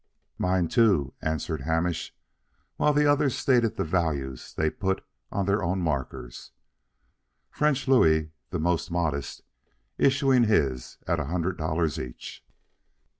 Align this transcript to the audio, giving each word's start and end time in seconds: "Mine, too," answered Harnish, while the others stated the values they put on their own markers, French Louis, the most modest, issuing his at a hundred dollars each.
"Mine, 0.39 0.67
too," 0.67 1.13
answered 1.21 1.61
Harnish, 1.61 2.11
while 2.77 2.91
the 2.91 3.05
others 3.05 3.37
stated 3.37 3.75
the 3.75 3.83
values 3.83 4.51
they 4.55 4.71
put 4.71 5.05
on 5.31 5.45
their 5.45 5.61
own 5.61 5.79
markers, 5.79 6.53
French 7.51 7.87
Louis, 7.87 8.31
the 8.49 8.57
most 8.57 8.89
modest, 8.89 9.43
issuing 9.99 10.45
his 10.45 10.97
at 11.05 11.19
a 11.19 11.25
hundred 11.25 11.55
dollars 11.59 11.99
each. 11.99 12.43